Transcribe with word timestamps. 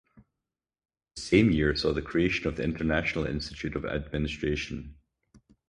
The 1.15 1.21
same 1.21 1.51
year 1.51 1.75
saw 1.75 1.93
the 1.93 2.01
creation 2.01 2.47
of 2.47 2.55
the 2.55 2.63
International 2.63 3.27
Institute 3.27 3.75
of 3.75 3.85
Administration. 3.85 4.95